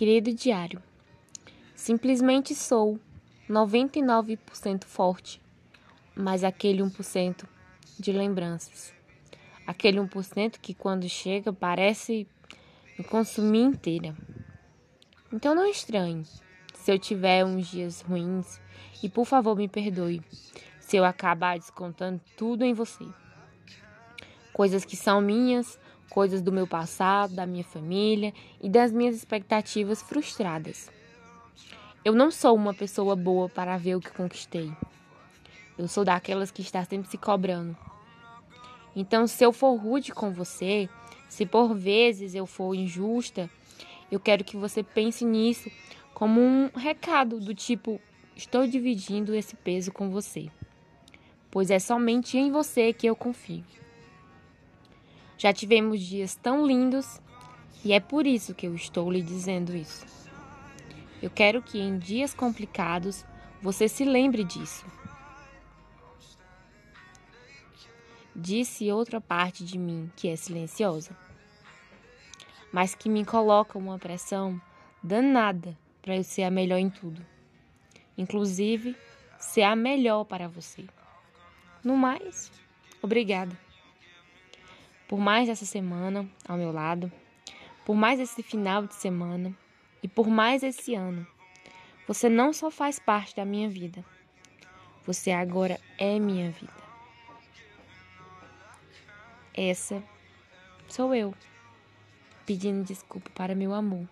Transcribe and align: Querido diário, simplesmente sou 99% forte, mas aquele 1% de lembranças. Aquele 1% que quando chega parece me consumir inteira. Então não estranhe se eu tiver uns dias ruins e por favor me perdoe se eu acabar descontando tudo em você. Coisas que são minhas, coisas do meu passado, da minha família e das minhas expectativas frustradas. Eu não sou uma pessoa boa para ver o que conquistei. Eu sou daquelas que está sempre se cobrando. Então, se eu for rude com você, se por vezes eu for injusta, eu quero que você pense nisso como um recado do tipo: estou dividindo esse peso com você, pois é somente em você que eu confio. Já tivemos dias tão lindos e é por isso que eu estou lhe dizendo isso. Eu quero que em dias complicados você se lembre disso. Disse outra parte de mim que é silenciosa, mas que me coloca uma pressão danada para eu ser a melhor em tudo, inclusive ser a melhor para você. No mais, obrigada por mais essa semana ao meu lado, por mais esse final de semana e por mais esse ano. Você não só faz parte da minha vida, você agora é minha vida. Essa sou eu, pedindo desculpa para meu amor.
Querido 0.00 0.32
diário, 0.32 0.82
simplesmente 1.74 2.54
sou 2.54 2.98
99% 3.50 4.84
forte, 4.84 5.38
mas 6.16 6.42
aquele 6.42 6.82
1% 6.82 7.44
de 7.98 8.10
lembranças. 8.10 8.94
Aquele 9.66 9.98
1% 9.98 10.56
que 10.58 10.72
quando 10.72 11.06
chega 11.06 11.52
parece 11.52 12.26
me 12.98 13.04
consumir 13.04 13.60
inteira. 13.60 14.16
Então 15.30 15.54
não 15.54 15.66
estranhe 15.66 16.24
se 16.76 16.90
eu 16.90 16.98
tiver 16.98 17.44
uns 17.44 17.66
dias 17.68 18.00
ruins 18.00 18.58
e 19.02 19.08
por 19.10 19.26
favor 19.26 19.54
me 19.54 19.68
perdoe 19.68 20.22
se 20.80 20.96
eu 20.96 21.04
acabar 21.04 21.58
descontando 21.58 22.22
tudo 22.38 22.64
em 22.64 22.72
você. 22.72 23.04
Coisas 24.54 24.82
que 24.82 24.96
são 24.96 25.20
minhas, 25.20 25.78
coisas 26.10 26.42
do 26.42 26.52
meu 26.52 26.66
passado, 26.66 27.34
da 27.34 27.46
minha 27.46 27.64
família 27.64 28.34
e 28.60 28.68
das 28.68 28.92
minhas 28.92 29.14
expectativas 29.14 30.02
frustradas. 30.02 30.90
Eu 32.04 32.12
não 32.12 32.30
sou 32.30 32.54
uma 32.54 32.74
pessoa 32.74 33.14
boa 33.14 33.48
para 33.48 33.78
ver 33.78 33.94
o 33.94 34.00
que 34.00 34.10
conquistei. 34.10 34.70
Eu 35.78 35.86
sou 35.86 36.04
daquelas 36.04 36.50
que 36.50 36.60
está 36.60 36.84
sempre 36.84 37.08
se 37.08 37.16
cobrando. 37.16 37.76
Então, 38.94 39.26
se 39.26 39.44
eu 39.44 39.52
for 39.52 39.76
rude 39.76 40.12
com 40.12 40.32
você, 40.32 40.88
se 41.28 41.46
por 41.46 41.74
vezes 41.74 42.34
eu 42.34 42.44
for 42.44 42.74
injusta, 42.74 43.48
eu 44.10 44.18
quero 44.18 44.44
que 44.44 44.56
você 44.56 44.82
pense 44.82 45.24
nisso 45.24 45.70
como 46.12 46.40
um 46.40 46.70
recado 46.74 47.38
do 47.38 47.54
tipo: 47.54 48.00
estou 48.34 48.66
dividindo 48.66 49.34
esse 49.34 49.54
peso 49.54 49.92
com 49.92 50.10
você, 50.10 50.48
pois 51.50 51.70
é 51.70 51.78
somente 51.78 52.36
em 52.36 52.50
você 52.50 52.92
que 52.92 53.06
eu 53.06 53.14
confio. 53.14 53.79
Já 55.40 55.54
tivemos 55.54 56.02
dias 56.02 56.34
tão 56.34 56.66
lindos 56.66 57.18
e 57.82 57.94
é 57.94 57.98
por 57.98 58.26
isso 58.26 58.54
que 58.54 58.66
eu 58.66 58.74
estou 58.74 59.10
lhe 59.10 59.22
dizendo 59.22 59.74
isso. 59.74 60.04
Eu 61.22 61.30
quero 61.30 61.62
que 61.62 61.78
em 61.78 61.98
dias 61.98 62.34
complicados 62.34 63.24
você 63.62 63.88
se 63.88 64.04
lembre 64.04 64.44
disso. 64.44 64.84
Disse 68.36 68.92
outra 68.92 69.18
parte 69.18 69.64
de 69.64 69.78
mim 69.78 70.12
que 70.14 70.28
é 70.28 70.36
silenciosa, 70.36 71.16
mas 72.70 72.94
que 72.94 73.08
me 73.08 73.24
coloca 73.24 73.78
uma 73.78 73.98
pressão 73.98 74.60
danada 75.02 75.74
para 76.02 76.16
eu 76.16 76.22
ser 76.22 76.42
a 76.42 76.50
melhor 76.50 76.76
em 76.76 76.90
tudo, 76.90 77.24
inclusive 78.14 78.94
ser 79.38 79.62
a 79.62 79.74
melhor 79.74 80.24
para 80.24 80.48
você. 80.48 80.84
No 81.82 81.96
mais, 81.96 82.52
obrigada 83.00 83.69
por 85.10 85.18
mais 85.18 85.48
essa 85.48 85.66
semana 85.66 86.24
ao 86.46 86.56
meu 86.56 86.70
lado, 86.70 87.10
por 87.84 87.96
mais 87.96 88.20
esse 88.20 88.44
final 88.44 88.86
de 88.86 88.94
semana 88.94 89.52
e 90.00 90.06
por 90.06 90.28
mais 90.28 90.62
esse 90.62 90.94
ano. 90.94 91.26
Você 92.06 92.28
não 92.28 92.52
só 92.52 92.70
faz 92.70 93.00
parte 93.00 93.34
da 93.34 93.44
minha 93.44 93.68
vida, 93.68 94.04
você 95.04 95.32
agora 95.32 95.80
é 95.98 96.16
minha 96.20 96.52
vida. 96.52 96.72
Essa 99.52 100.00
sou 100.86 101.12
eu, 101.12 101.34
pedindo 102.46 102.84
desculpa 102.84 103.30
para 103.34 103.52
meu 103.52 103.74
amor. 103.74 104.08